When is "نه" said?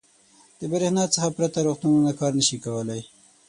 2.37-2.43